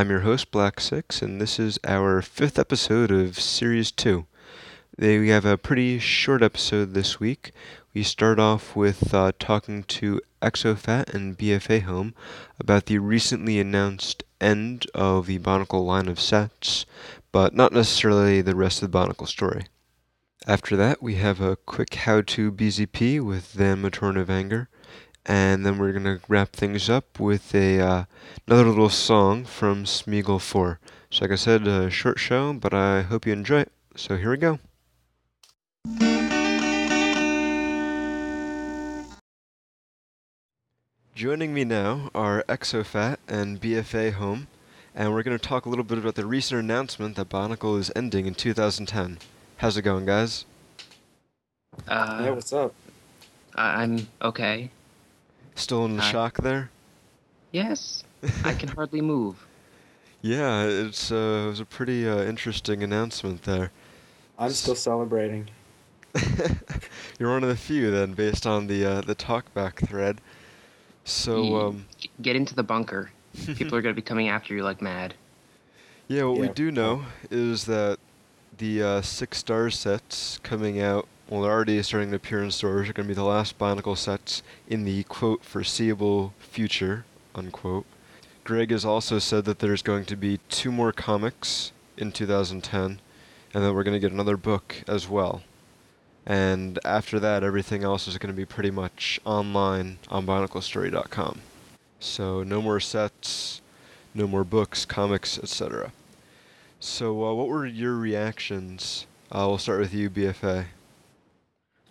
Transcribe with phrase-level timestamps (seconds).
[0.00, 4.24] I'm your host, Black Six, and this is our fifth episode of Series 2.
[4.96, 7.52] We have a pretty short episode this week.
[7.92, 12.14] We start off with uh, talking to Exofat and BFA Home
[12.58, 16.86] about the recently announced end of the Bionicle line of sets,
[17.30, 19.66] but not necessarily the rest of the Bionicle story.
[20.46, 24.70] After that, we have a quick how to BZP with them, A Matorn of Anger
[25.26, 28.04] and then we're gonna wrap things up with a uh,
[28.46, 30.78] another little song from Smeagol 4.
[31.10, 33.72] So, like I said, a short show, but I hope you enjoy it.
[33.96, 34.58] So here we go.
[41.14, 44.46] Joining me now are Exofat and BFA Home,
[44.94, 47.90] and we're going to talk a little bit about the recent announcement that Bionicle is
[47.94, 49.18] ending in 2010.
[49.58, 50.44] How's it going, guys?
[51.86, 52.74] Uh, Yeah, what's up?
[53.54, 54.70] I- I'm okay.
[55.60, 56.10] Still in Hi.
[56.10, 56.70] shock there?
[57.52, 58.02] Yes,
[58.44, 59.36] I can hardly move.
[60.22, 63.70] Yeah, it's uh, it was a pretty uh, interesting announcement there.
[64.38, 65.48] I'm still celebrating.
[67.18, 70.20] You're one of the few then, based on the uh, the talkback thread.
[71.06, 71.86] So Ye- um,
[72.20, 73.12] Get into the bunker.
[73.56, 75.14] People are gonna be coming after you like mad.
[76.06, 77.98] yeah, what we do know is that
[78.58, 82.88] the uh, six star sets coming out, well, they're already starting to appear in stores.
[82.88, 87.04] Are going to be the last Bionicle sets in the quote foreseeable future
[87.34, 87.86] unquote.
[88.44, 93.00] Greg has also said that there's going to be two more comics in 2010,
[93.54, 95.42] and that we're going to get another book as well.
[96.26, 101.40] And after that, everything else is going to be pretty much online on BionicleStory.com.
[101.98, 103.60] So no more sets,
[104.14, 105.92] no more books, comics, etc.
[106.80, 109.06] So uh, what were your reactions?
[109.30, 110.66] Uh, we'll start with you, BFA.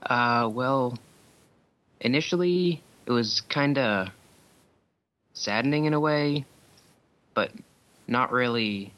[0.01, 0.97] Uh, well,
[1.99, 4.11] initially it was kinda
[5.33, 6.45] saddening in a way,
[7.33, 7.51] but
[8.07, 8.93] not really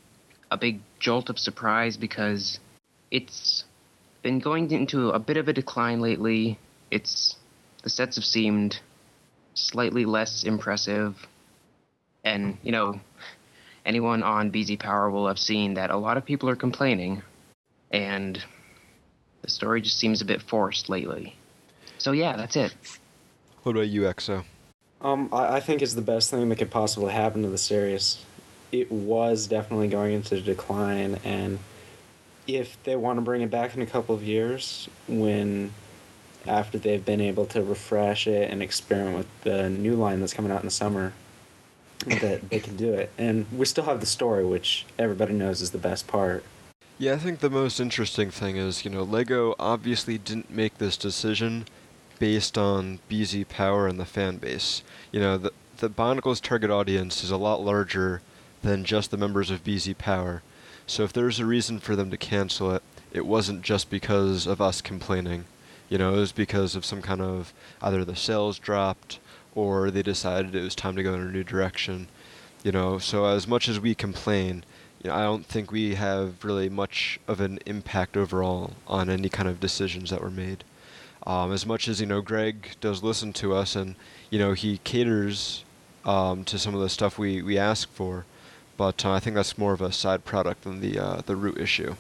[0.49, 2.59] a big jolt of surprise because
[3.09, 3.63] it's
[4.21, 6.57] been going into a bit of a decline lately.
[6.91, 7.35] It's
[7.83, 8.79] the sets have seemed
[9.53, 11.27] slightly less impressive,
[12.23, 12.99] and you know,
[13.85, 17.23] anyone on BZ Power will have seen that a lot of people are complaining,
[17.91, 18.43] and
[19.41, 21.35] the story just seems a bit forced lately.
[21.97, 22.73] So yeah, that's it.
[23.63, 24.43] What about you, EXO?
[25.01, 28.23] Um, I, I think it's the best thing that could possibly happen to the series.
[28.71, 31.59] It was definitely going into decline, and
[32.47, 35.73] if they want to bring it back in a couple of years, when
[36.47, 40.51] after they've been able to refresh it and experiment with the new line that's coming
[40.51, 41.13] out in the summer,
[42.05, 43.11] that they can do it.
[43.17, 46.43] And we still have the story, which everybody knows is the best part.
[47.01, 50.95] Yeah, I think the most interesting thing is, you know, Lego obviously didn't make this
[50.95, 51.65] decision
[52.19, 54.83] based on BZ Power and the fan base.
[55.11, 58.21] You know, the the Bionicle's target audience is a lot larger
[58.61, 60.43] than just the members of BZ Power.
[60.85, 64.61] So if there's a reason for them to cancel it, it wasn't just because of
[64.61, 65.45] us complaining.
[65.89, 67.51] You know, it was because of some kind of
[67.81, 69.17] either the sales dropped
[69.55, 72.09] or they decided it was time to go in a new direction.
[72.63, 74.63] You know, so as much as we complain,
[75.03, 79.29] you know, I don't think we have really much of an impact overall on any
[79.29, 80.63] kind of decisions that were made.
[81.25, 83.95] Um, as much as you know, Greg does listen to us, and
[84.29, 85.63] you know he caters
[86.05, 88.25] um, to some of the stuff we, we ask for,
[88.77, 91.57] but uh, I think that's more of a side product than the uh, the root
[91.57, 91.95] issue.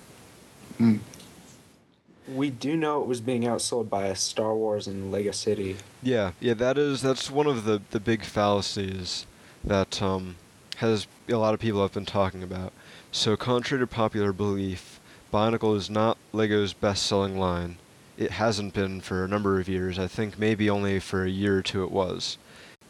[2.27, 5.77] We do know it was being outsold by Star Wars and Lego City.
[6.01, 9.25] Yeah, yeah, that is that's one of the the big fallacies
[9.63, 10.35] that um,
[10.77, 12.73] has a lot of people have been talking about.
[13.11, 14.99] So, contrary to popular belief,
[15.33, 17.77] Bionicle is not Lego's best-selling line.
[18.17, 19.99] It hasn't been for a number of years.
[19.99, 22.37] I think maybe only for a year or two it was.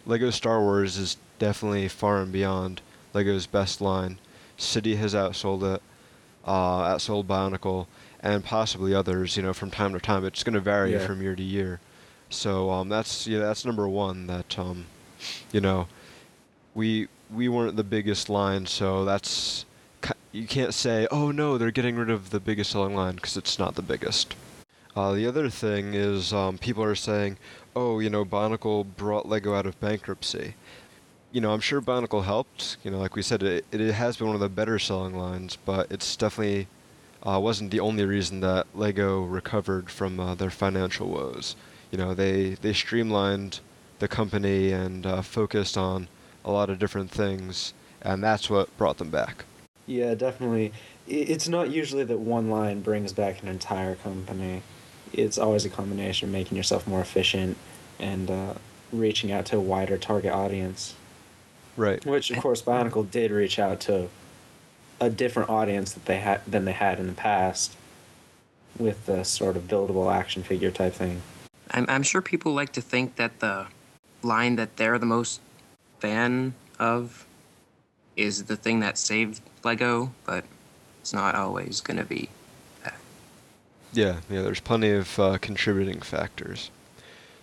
[0.06, 2.82] Lego Star Wars is definitely far and beyond
[3.14, 4.18] Lego's best line.
[4.58, 5.82] City has outsold it,
[6.46, 7.88] uh, outsold Bionicle,
[8.22, 9.38] and possibly others.
[9.38, 11.06] You know, from time to time, it's going to vary Yeah.
[11.06, 11.80] from year to year.
[12.30, 14.28] So um, that's yeah, that's number one.
[14.28, 14.86] That um,
[15.52, 15.88] you know,
[16.76, 19.66] we we weren't the biggest line, so that's
[20.32, 23.60] you can't say, oh no, they're getting rid of the biggest selling line because it's
[23.60, 24.36] not the biggest.
[24.96, 27.38] Uh, the other thing is um, people are saying,
[27.76, 30.56] oh, you know, Bionicle brought Lego out of bankruptcy.
[31.32, 32.78] You know, I'm sure Bionicle helped.
[32.84, 35.56] You know, like we said, it, it has been one of the better selling lines,
[35.56, 36.68] but it's definitely
[37.24, 41.56] uh, wasn't the only reason that Lego recovered from uh, their financial woes.
[41.92, 43.60] You know, they they streamlined
[44.00, 46.08] the company and uh, focused on
[46.44, 49.46] a lot of different things, and that's what brought them back.
[49.92, 50.72] Yeah, definitely.
[51.06, 54.62] It's not usually that one line brings back an entire company.
[55.12, 57.58] It's always a combination of making yourself more efficient
[58.00, 58.54] and uh,
[58.94, 60.96] reaching out to a wider target audience.
[61.76, 62.06] Right.
[62.06, 64.08] Which, of course, Bionicle did reach out to
[65.02, 67.76] a different audience that they had than they had in the past,
[68.80, 71.22] with the sort of buildable action figure type thing.
[71.72, 73.68] I'm, I'm sure people like to think that the
[74.24, 75.42] line that they're the most
[76.00, 77.26] fan of
[78.16, 80.44] is the thing that saved Lego, but
[81.02, 82.30] it's not always going to be
[82.84, 82.96] that.
[83.94, 84.42] Yeah, yeah.
[84.42, 86.70] There's plenty of uh, contributing factors.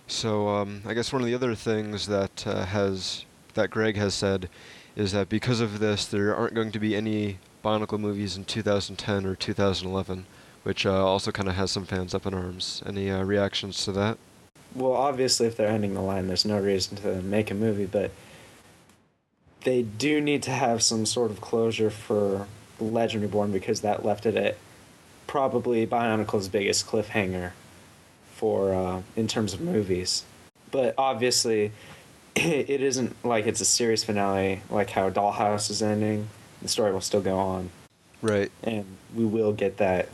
[0.07, 4.13] So um, I guess one of the other things that uh, has that Greg has
[4.13, 4.49] said
[4.95, 9.25] is that because of this, there aren't going to be any Bionicle movies in 2010
[9.25, 10.25] or 2011,
[10.63, 12.81] which uh, also kind of has some fans up in arms.
[12.85, 14.17] Any uh, reactions to that?
[14.75, 18.11] Well, obviously, if they're ending the line, there's no reason to make a movie, but
[19.63, 22.47] they do need to have some sort of closure for
[22.79, 24.57] Legend Reborn because that left it at
[25.27, 27.51] probably Bionicle's biggest cliffhanger
[28.35, 30.23] for uh, in terms of movies.
[30.71, 31.71] But obviously,
[32.35, 36.29] it isn't like it's a series finale like how Dollhouse is ending.
[36.61, 37.69] The story will still go on,
[38.21, 38.51] Right.
[38.63, 38.85] and
[39.15, 40.09] we will get that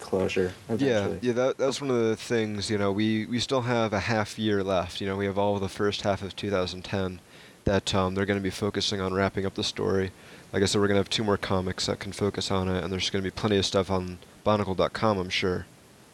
[0.00, 1.18] closure Yeah, eventually.
[1.22, 1.32] yeah.
[1.32, 2.68] That that's one of the things.
[2.70, 5.00] You know, we we still have a half year left.
[5.00, 7.20] You know, we have all of the first half of 2010
[7.64, 10.10] that um, they're going to be focusing on wrapping up the story.
[10.52, 12.82] Like I said, we're going to have two more comics that can focus on it,
[12.82, 15.66] and there's going to be plenty of stuff on Bionicle.com, I'm sure,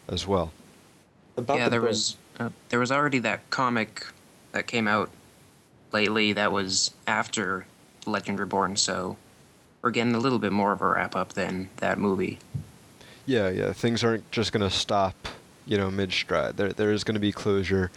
[0.09, 0.53] as well.
[1.37, 4.07] About yeah, the there book- was uh, there was already that comic
[4.53, 5.11] that came out
[5.93, 7.67] lately that was after
[8.07, 9.17] Legend Reborn, so
[9.83, 12.39] we're getting a little bit more of a wrap up than that movie.
[13.27, 13.73] Yeah, yeah.
[13.73, 15.29] Things aren't just going to stop,
[15.67, 16.57] you know, mid stride.
[16.57, 17.91] There there is going to be closure,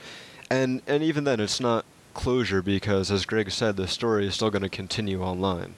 [0.50, 4.50] and and even then, it's not closure because, as Greg said, the story is still
[4.50, 5.76] going to continue online.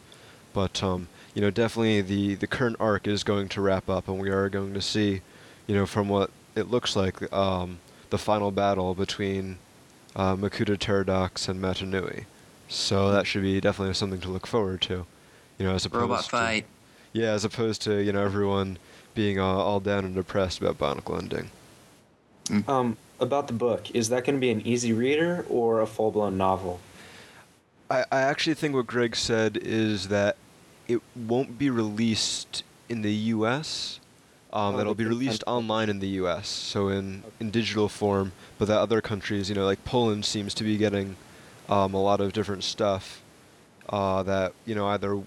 [0.53, 4.19] But um, you know, definitely the the current arc is going to wrap up, and
[4.19, 5.21] we are going to see,
[5.67, 9.57] you know, from what it looks like, um, the final battle between
[10.15, 12.25] uh, Makuta Teridax and Mata Nui.
[12.67, 15.05] So that should be definitely something to look forward to.
[15.57, 16.65] You know, as opposed Robot to, fight.
[17.13, 18.77] yeah, as opposed to you know everyone
[19.15, 21.49] being uh, all down and depressed about Bionicle ending.
[22.67, 26.11] Um, about the book, is that going to be an easy reader or a full
[26.11, 26.79] blown novel?
[27.89, 30.37] I, I actually think what Greg said is that
[30.87, 33.99] it won't be released in the U.S.
[34.51, 36.47] Um, Oh, that'll be released online in the U.S.
[36.47, 40.63] So in in digital form, but that other countries, you know, like Poland seems to
[40.63, 41.15] be getting
[41.69, 43.21] um, a lot of different stuff
[43.89, 45.21] uh, that you know either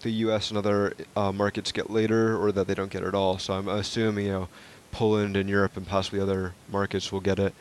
[0.00, 0.50] the U.S.
[0.50, 3.38] and other uh, markets get later, or that they don't get at all.
[3.38, 4.48] So I'm assuming you know
[4.92, 7.54] Poland and Europe and possibly other markets will get it,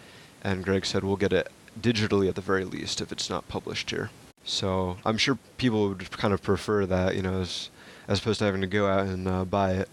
[0.43, 3.89] and Greg said we'll get it digitally at the very least if it's not published
[3.89, 4.11] here.
[4.43, 7.69] So I'm sure people would kind of prefer that, you know, as
[8.07, 9.89] as opposed to having to go out and uh, buy it.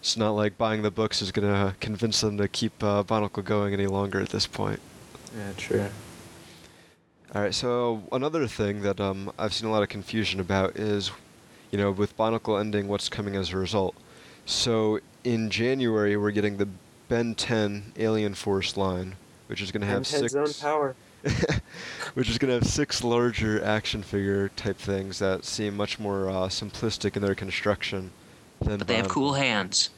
[0.00, 3.74] It's not like buying the books is going to convince them to keep uh, going
[3.74, 4.80] any longer at this point.
[5.36, 5.86] Yeah, true.
[7.34, 11.10] All right, so another thing that um, I've seen a lot of confusion about is,
[11.70, 13.94] you know, with Bionicle ending, what's coming as a result.
[14.46, 16.68] So in January, we're getting the
[17.08, 19.16] Ben 10 Alien Force line,
[19.46, 20.32] which is going to have And six.
[20.32, 20.96] Ted's own power.
[22.14, 26.30] which is going to have six larger action figure type things that seem much more
[26.30, 28.10] uh, simplistic in their construction
[28.60, 28.78] than.
[28.78, 29.90] But they have cool hands.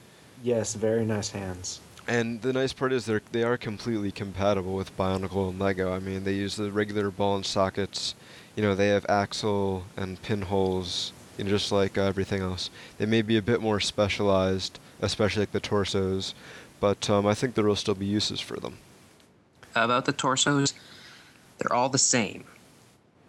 [0.43, 1.81] Yes, very nice hands.
[2.09, 5.93] And the nice part is they're they are completely compatible with Bionicle and Lego.
[5.93, 8.15] I mean, they use the regular ball and sockets.
[8.57, 11.13] You know, they have axle and pinholes.
[11.37, 12.71] You know, just like uh, everything else.
[12.99, 16.35] They may be a bit more specialized, especially like the torsos,
[16.81, 18.79] but um, I think there will still be uses for them.
[19.75, 20.75] About the torsos,
[21.59, 22.45] they're all the same,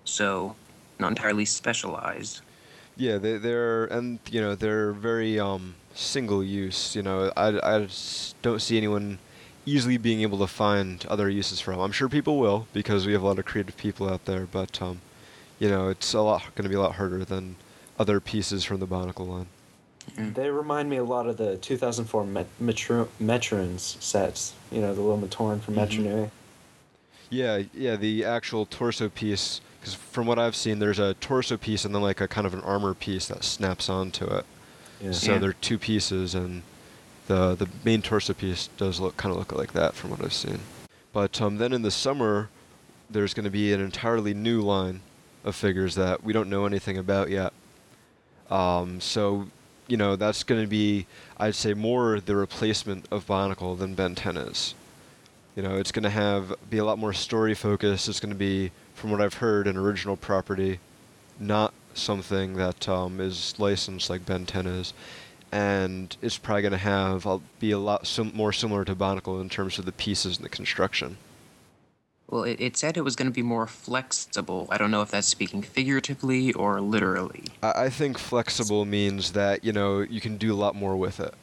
[0.04, 0.56] so
[1.00, 2.42] not entirely specialized.
[2.98, 6.96] Yeah, they, they're and you know they're very um, single use.
[6.96, 7.88] You know, I, I
[8.42, 9.20] don't see anyone
[9.66, 11.82] easily being able to find other uses for them.
[11.82, 14.82] I'm sure people will because we have a lot of creative people out there, but
[14.82, 15.01] um,
[15.60, 17.56] you know it's a lot going to be a lot harder than
[18.00, 19.48] other pieces from the Bionicle line.
[20.17, 20.34] Mm.
[20.34, 24.53] They remind me a lot of the 2004 Met- Metro- Metrons sets.
[24.72, 25.88] You know, the little Matoran from Mhm.
[25.88, 26.31] Metru Nui.
[27.29, 29.62] Yeah, yeah, the actual torso piece.
[29.79, 32.53] Because from what I've seen, there's a torso piece and then like a kind of
[32.53, 34.46] an armor piece that snaps onto it.
[35.01, 35.12] Yeah.
[35.12, 35.38] So Yeah.
[35.39, 36.62] they're two pieces, and
[37.27, 40.34] the the main torso piece does look kind of look like that from what I've
[40.34, 40.60] seen.
[41.13, 42.50] But um, then in the summer,
[43.10, 45.01] there's going to be an entirely new line
[45.43, 47.51] of figures that we don't know anything about yet.
[48.51, 49.48] Um, so,
[49.92, 51.06] you know, that's going to be,
[51.38, 54.74] I'd say, more the replacement of Bionicle than Ben 10 is.
[55.54, 58.08] You know, it's going to have be a lot more story focused.
[58.08, 60.80] It's going to be, from what I've heard, an original property,
[61.42, 64.94] not something that um, is licensed like Ben 10 is.
[65.52, 69.42] And it's probably going to have uh, be a lot sim- more similar to Bionicle
[69.42, 71.18] in terms of the pieces and the construction.
[72.32, 74.68] Well, it, it said it was going to be more flexible.
[74.72, 77.44] I don't know if that's speaking figuratively or literally.
[77.62, 81.20] I, I think flexible means that you know you can do a lot more with
[81.20, 81.34] it.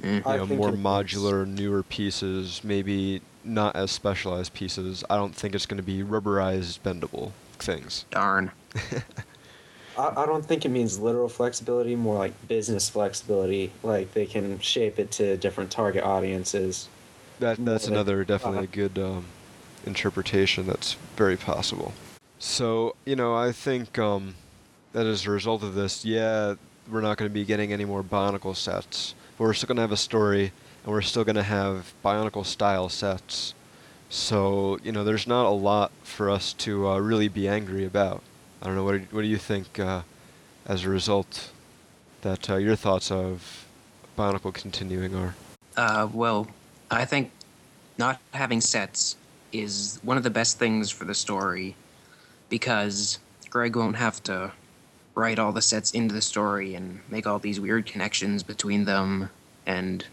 [0.00, 0.24] Mm.
[0.24, 5.02] You know, more it means- modular, newer pieces, maybe not as specialized pieces.
[5.10, 8.04] I don't think it's going to be rubberized, bendable things.
[8.10, 8.52] Darn.
[9.98, 13.72] I, I don't think it means literal flexibility, more like business flexibility.
[13.82, 16.88] Like they can shape it to different target audiences.
[17.40, 19.24] That that's another definitely uh, a good um,
[19.86, 20.66] interpretation.
[20.66, 21.92] That's very possible.
[22.38, 24.34] So you know, I think um,
[24.92, 26.54] that as a result of this, yeah,
[26.90, 29.82] we're not going to be getting any more Bionicle sets, but we're still going to
[29.82, 30.52] have a story,
[30.84, 33.54] and we're still going to have Bionicle style sets.
[34.10, 38.22] So you know, there's not a lot for us to uh, really be angry about.
[38.60, 40.02] I don't know what do, what do you think uh,
[40.66, 41.50] as a result
[42.22, 43.66] that uh, your thoughts of
[44.16, 45.34] Bionicle continuing are.
[45.76, 46.48] Uh, well,
[46.90, 47.30] I think
[47.98, 49.16] not having sets
[49.52, 51.76] is one of the best things for the story
[52.48, 53.18] because
[53.50, 54.52] Greg won't have to
[55.14, 59.30] write all the sets into the story and make all these weird connections between them
[59.66, 60.06] and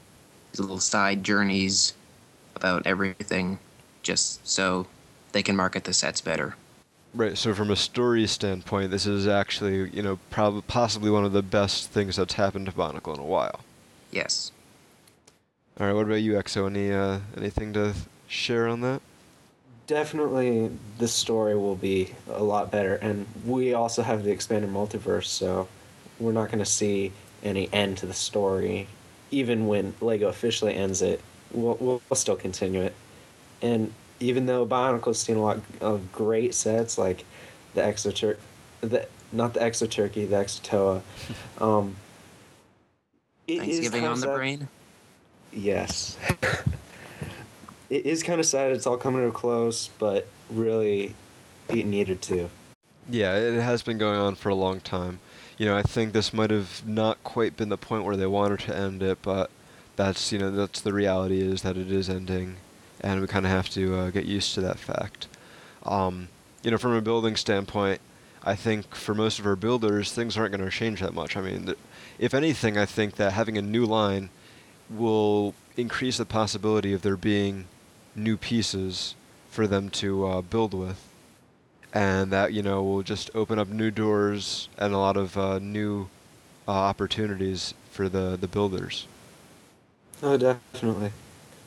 [0.51, 1.93] these little side journeys
[2.55, 3.59] about everything
[4.03, 4.87] just so
[5.31, 6.55] they can market the sets better.
[7.13, 7.37] Right.
[7.37, 11.41] So from a story standpoint, this is actually, you know, probably possibly one of the
[11.41, 13.61] best things that's happened to Bionicle in a while.
[14.11, 14.51] Yes.
[15.79, 15.93] All right.
[15.93, 16.67] What about you, Exo?
[16.67, 17.95] Any uh, anything to
[18.27, 19.01] share on that?
[19.89, 20.69] Definitely,
[20.99, 25.67] the story will be a lot better, and we also have the expanded multiverse, so
[26.19, 28.87] we're not going to see any end to the story.
[29.31, 32.93] Even when Lego officially ends it, we'll, we'll still continue it.
[33.63, 37.25] And even though Bionicle's seen a lot of great sets, like
[37.73, 38.37] the Exotur,
[38.81, 41.01] the not the Exo Turkey, the Exo-Toa,
[41.59, 41.95] um,
[43.47, 44.67] Thanksgiving on the brain.
[45.51, 46.15] Yes.
[47.89, 51.15] it is kind of sad it's all coming to a close, but really,
[51.69, 52.49] it needed to.
[53.09, 55.19] Yeah, it has been going on for a long time.
[55.57, 58.59] You know, I think this might have not quite been the point where they wanted
[58.61, 59.49] to end it, but
[59.95, 62.57] that's you know that's the reality is that it is ending,
[63.01, 65.27] and we kind of have to uh, get used to that fact.
[65.83, 66.29] Um,
[66.63, 67.99] you know, from a building standpoint,
[68.43, 71.35] I think for most of our builders, things aren't going to change that much.
[71.35, 71.77] I mean, th-
[72.19, 74.29] if anything, I think that having a new line
[74.89, 77.65] will increase the possibility of there being
[78.19, 79.15] new pieces
[79.49, 81.09] for them to uh, build with
[81.93, 85.59] and that you know will just open up new doors and a lot of uh,
[85.59, 86.07] new
[86.67, 89.07] uh, opportunities for the the builders.
[90.21, 91.11] Oh, definitely.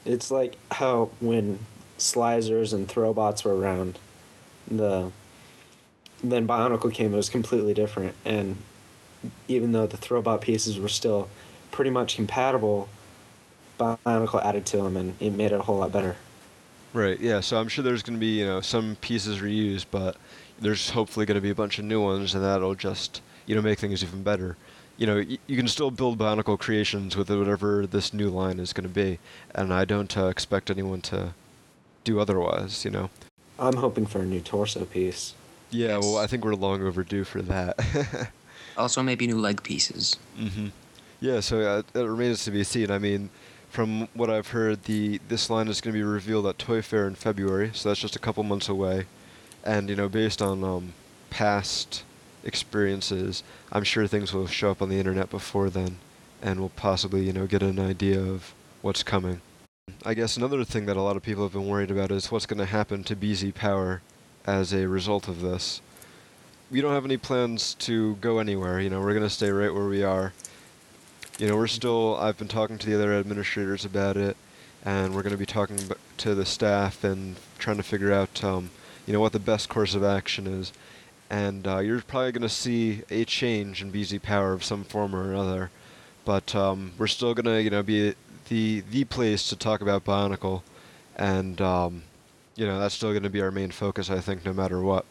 [0.05, 1.61] It's like how when
[1.99, 3.99] Slicers and Throwbots were around,
[4.69, 5.11] the
[6.23, 8.15] then Bionicle came, it was completely different.
[8.25, 8.57] And
[9.49, 11.29] even though the Throwbot pieces were still
[11.71, 12.89] pretty much compatible,
[13.79, 16.17] Bionicle added to them, and it made it a whole lot better.
[16.93, 17.19] Right.
[17.21, 17.41] Yeah.
[17.41, 20.17] So I'm sure there's going to be you know some pieces reused, but
[20.61, 23.63] there's hopefully going to be a bunch of new ones, and that'll just you know
[23.63, 24.57] make things even better.
[24.99, 28.73] You know, y- you can still build Bionicle creations with whatever this new line is
[28.73, 29.19] going to be,
[29.55, 31.35] and I don't uh, expect anyone to
[32.05, 32.85] do otherwise.
[32.85, 33.11] You know.
[33.59, 35.35] I'm hoping for a new torso piece.
[35.71, 35.99] Yeah.
[35.99, 38.31] Well, I think we're long overdue for that.
[38.77, 40.17] Also, maybe new leg pieces.
[40.39, 40.69] Mm-hmm.
[41.21, 42.91] Yeah, so uh, it remains to be seen.
[42.91, 43.29] I mean,
[43.73, 47.07] from what I've heard, the this line is going to be revealed at Toy Fair
[47.07, 49.07] in February, so that's just a couple months away.
[49.65, 50.93] And you know, based on um,
[51.31, 52.05] past
[52.45, 55.97] experiences, I'm sure things will show up on the internet before then,
[56.43, 58.53] and we'll possibly you know get an idea of
[58.83, 59.41] what's coming.
[60.05, 62.47] I guess another thing that a lot of people have been worried about is what's
[62.47, 64.03] going to happen to BZ Power
[64.47, 65.81] as a result of this.
[66.71, 68.81] We don't have any plans to go anywhere.
[68.81, 70.35] You know, we're going to stay right where we are.
[71.43, 72.17] You know, we're still.
[72.19, 74.37] I've been talking to the other administrators about it,
[74.85, 75.77] and we're going to be talking
[76.19, 78.71] to the staff and trying to figure out, um,
[79.09, 80.73] you know, what the best course of action is.
[81.31, 85.17] And uh, you're probably going to see a change in BZ Power of some form
[85.17, 85.73] or another,
[86.25, 88.15] but um, we're still going to, you know, be
[88.49, 90.63] the the place to talk about Bionicle,
[91.17, 92.05] and um,
[92.55, 95.07] you know, that's still going to be our main focus, I think, no matter what.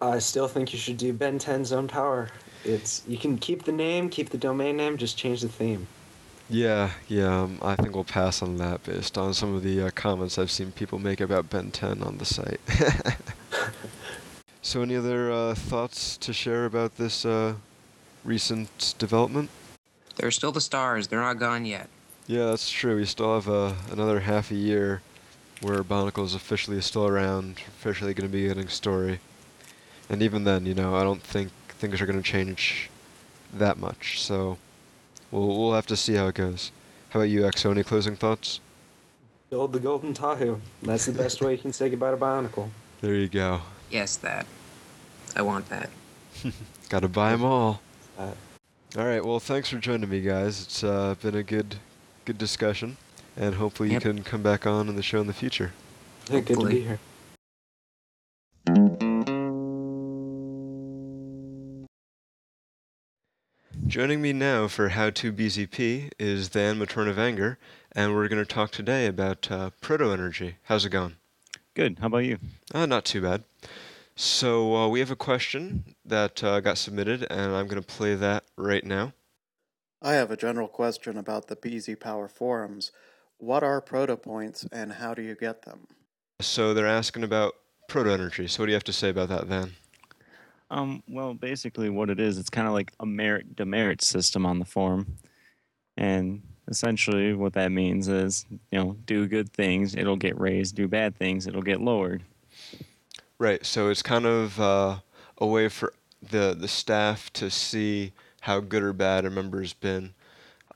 [0.00, 2.28] I still think you should do Ben 10 Zone Power.
[2.64, 5.86] It's you can keep the name, keep the domain name, just change the theme.
[6.48, 9.90] Yeah, yeah, um, I think we'll pass on that based on some of the uh,
[9.90, 12.60] comments I've seen people make about Ben 10 on the site.
[14.62, 17.54] so, any other uh, thoughts to share about this uh,
[18.24, 19.48] recent development?
[20.16, 21.08] They're still the stars.
[21.08, 21.88] They're not gone yet.
[22.26, 22.96] Yeah, that's true.
[22.96, 25.00] We still have uh, another half a year
[25.62, 29.20] where Bionicle is officially still around, officially going to be getting story.
[30.10, 32.90] And even then, you know, I don't think things are going to change
[33.52, 34.20] that much.
[34.22, 34.58] So,
[35.30, 36.70] we'll we'll have to see how it goes.
[37.10, 37.70] How about you, Exo?
[37.70, 38.60] Any closing thoughts?
[39.50, 40.58] Build the golden Tahu.
[40.82, 42.70] That's the best way you can say goodbye to Bionicle.
[43.00, 43.60] There you go.
[43.90, 44.46] Yes, that.
[45.36, 45.90] I want that.
[46.88, 47.80] Got to buy them all.
[48.18, 48.32] Uh,
[48.98, 49.24] All right.
[49.24, 50.62] Well, thanks for joining me, guys.
[50.62, 51.76] It's uh, been a good,
[52.24, 52.96] good discussion,
[53.36, 54.04] and hopefully Yep.
[54.04, 55.72] you can come back on in the show in the future.
[56.30, 56.98] yeah, good to be here.
[63.94, 67.58] Joining me now for How to BZP is Dan Matern of Anger,
[67.92, 70.56] and we're going to talk today about uh, proto energy.
[70.64, 71.14] How's it going?
[71.74, 72.00] Good.
[72.00, 72.38] How about you?
[72.74, 73.44] Uh, not too bad.
[74.16, 78.16] So uh, we have a question that uh, got submitted, and I'm going to play
[78.16, 79.12] that right now.
[80.02, 82.90] I have a general question about the BZ Power forums.
[83.38, 85.86] What are proto points and how do you get them?
[86.40, 87.54] So they're asking about
[87.88, 88.48] proto energy.
[88.48, 89.74] So what do you have to say about that, Van?
[90.74, 94.58] Um, well, basically, what it is, it's kind of like a merit demerit system on
[94.58, 95.18] the form,
[95.96, 100.74] and essentially, what that means is, you know, do good things, it'll get raised.
[100.74, 102.24] Do bad things, it'll get lowered.
[103.38, 103.64] Right.
[103.64, 104.96] So it's kind of uh,
[105.38, 110.12] a way for the the staff to see how good or bad a member's been.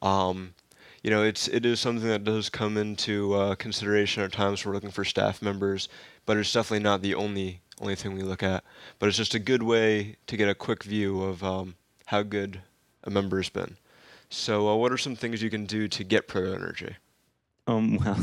[0.01, 0.55] Um,
[1.03, 4.75] you know, it's it is something that does come into uh, consideration at times we're
[4.75, 5.89] looking for staff members,
[6.25, 8.65] but it's definitely not the only only thing we look at.
[8.99, 11.75] But it's just a good way to get a quick view of um,
[12.07, 12.61] how good
[13.05, 13.77] a member's been.
[14.31, 16.97] So, uh, what are some things you can do to get proto energy?
[17.67, 18.23] Um, well,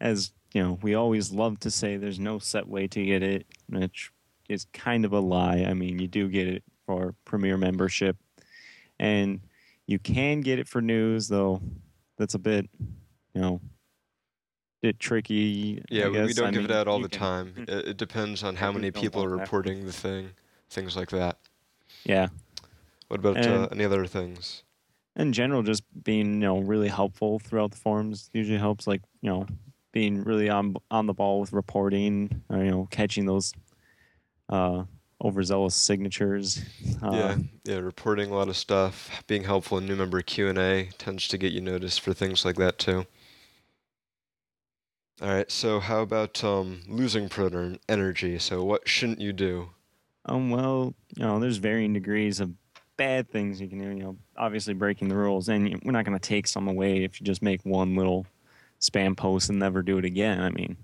[0.00, 3.46] as you know, we always love to say there's no set way to get it,
[3.68, 4.10] which
[4.48, 5.66] is kind of a lie.
[5.68, 8.16] I mean, you do get it for premier membership,
[8.98, 9.40] and
[9.86, 11.60] you can get it for news, though.
[12.16, 12.68] That's a bit,
[13.34, 13.60] you know,
[14.86, 15.82] bit tricky.
[15.90, 17.52] Yeah, we, don't I give mean, it out all the can- time.
[17.56, 19.44] It, it depends on how many people are want that.
[19.44, 20.30] reporting the thing,
[20.70, 21.38] things like that.
[22.04, 22.28] Yeah,
[23.08, 24.62] What about uh, any other things?
[25.16, 28.86] in general, just being you know really helpful throughout the forums usually helps.
[28.86, 29.46] Like you know,
[29.92, 33.52] being really on on the ball with reporting, or, you know, catching those
[34.50, 34.84] uh,
[35.24, 36.62] overzealous signatures.
[37.02, 40.58] Uh, yeah, yeah, reporting a lot of stuff, being helpful in new member Q and
[40.58, 43.06] A tends to get you noticed for things like that too.
[45.22, 48.38] All right, so how about um, losing proto energy?
[48.38, 49.70] So what shouldn't you do?
[50.26, 50.50] Um.
[50.50, 52.50] Well, you know, there's varying degrees of
[52.98, 53.88] bad things you can do.
[53.88, 57.18] You know, obviously breaking the rules, and we're not going to take some away if
[57.18, 58.26] you just make one little
[58.80, 60.42] spam post and never do it again.
[60.42, 60.76] I mean,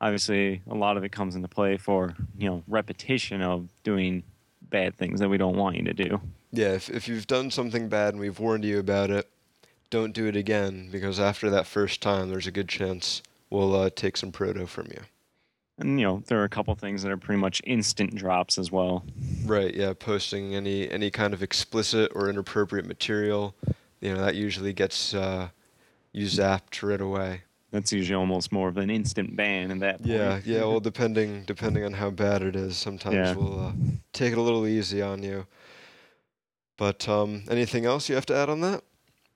[0.00, 4.24] obviously, a lot of it comes into play for you know repetition of doing
[4.62, 6.20] bad things that we don't want you to do.
[6.50, 9.28] Yeah, if if you've done something bad and we've warned you about it,
[9.88, 13.90] don't do it again because after that first time, there's a good chance we'll uh,
[13.90, 15.00] take some proto from you.
[15.78, 18.72] And you know, there are a couple things that are pretty much instant drops as
[18.72, 19.04] well.
[19.44, 23.54] Right, yeah, posting any any kind of explicit or inappropriate material,
[24.00, 25.48] you know, that usually gets uh,
[26.12, 27.42] you zapped right away.
[27.70, 30.10] That's usually almost more of an instant ban in that point.
[30.10, 33.34] Yeah, yeah, well depending depending on how bad it is, sometimes Yeah.
[33.36, 33.72] we'll uh,
[34.12, 35.46] take it a little easy on you.
[36.76, 38.82] But um anything else you have to add on that?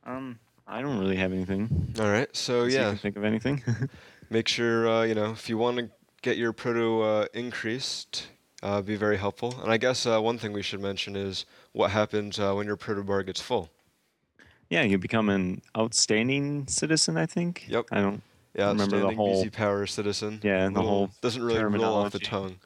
[0.04, 1.94] Um, I don't really have anything.
[2.00, 2.34] All right.
[2.34, 3.62] So you yeah, can think of anything.
[4.30, 5.90] make sure uh, you know if you want to
[6.22, 8.28] get your proto uh, increased,
[8.62, 9.54] uh, be very helpful.
[9.62, 12.76] And I guess uh, one thing we should mention is what happens uh, when your
[12.76, 13.70] proto bar gets full.
[14.70, 17.16] yeah, you become an outstanding citizen.
[17.16, 17.64] I think.
[17.68, 17.86] Yep.
[17.92, 18.22] I don't.
[18.54, 20.40] Yeah, Remember the outstanding whole- BZ Power citizen.
[20.42, 22.56] Yeah, the Little- whole doesn't really roll off the tongue.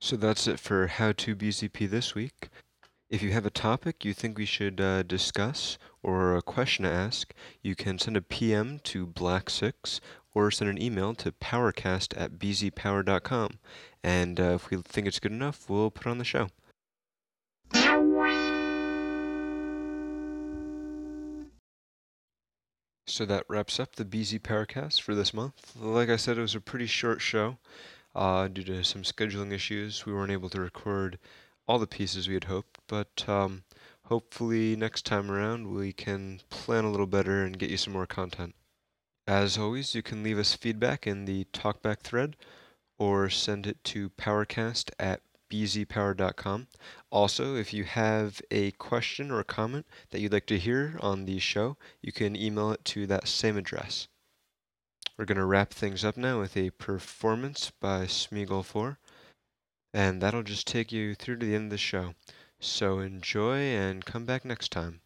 [0.00, 2.48] So that's it for How to BZP this week.
[3.08, 6.90] If you have a topic you think we should uh, discuss or a question to
[6.90, 10.00] ask, you can send a PM to Black6
[10.34, 13.60] or send an email to powercast at bzpower.com.
[14.02, 16.48] And uh, if we think it's good enough, we'll put on the show.
[23.08, 25.76] So that wraps up the BZ Powercast for this month.
[25.80, 27.58] Like I said, it was a pretty short show.
[28.16, 31.20] Uh, due to some scheduling issues, we weren't able to record
[31.68, 33.64] all the pieces we had hoped, but um,
[34.04, 38.06] hopefully next time around we can plan a little better and get you some more
[38.06, 38.54] content.
[39.26, 42.36] As always, you can leave us feedback in the talkback thread
[42.98, 45.20] or send it to powercast at
[45.50, 46.68] bzpower.com.
[47.10, 51.24] Also, if you have a question or a comment that you'd like to hear on
[51.24, 54.08] the show, you can email it to that same address.
[55.16, 58.98] We're going to wrap things up now with a performance by Smeagol 4,
[59.94, 62.14] and that'll just take you through to the end of the show.
[62.66, 65.00] So enjoy and come back next time.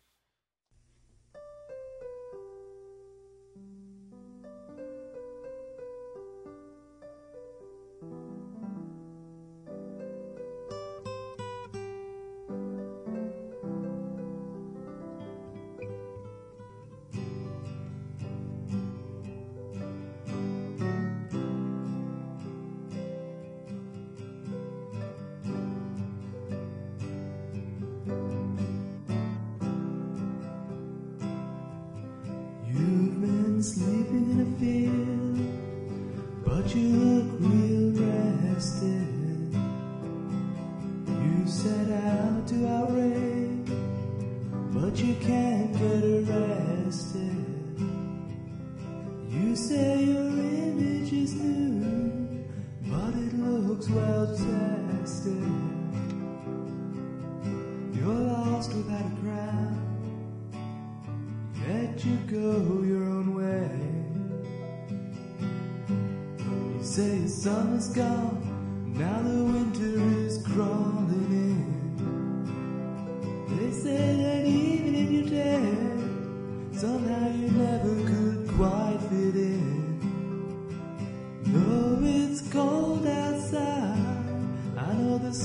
[36.74, 37.09] you.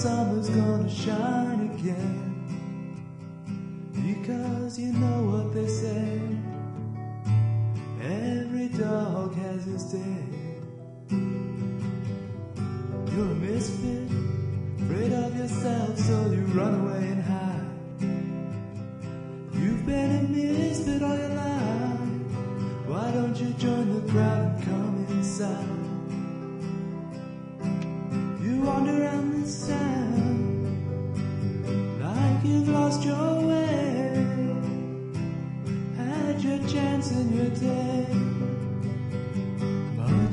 [0.05, 2.21] summer's gonna shine again.
[3.91, 6.21] Because you know what they say
[8.03, 10.34] Every dog has his day.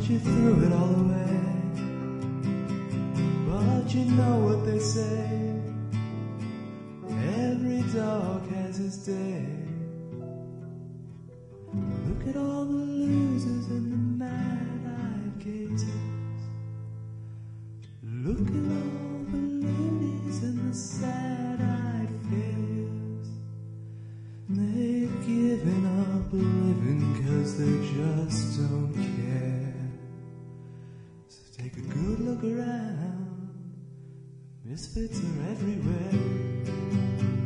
[0.08, 1.38] You threw it all away
[3.46, 5.54] But you know what they say.
[7.08, 9.46] Every dog has his day.
[11.72, 16.42] Look at all the losers and the mad-eyed gazers
[18.02, 23.28] Look at all the loonies and the sad-eyed failures
[24.48, 28.91] They've given up living cause they just don't
[34.72, 37.41] Misfits are everywhere.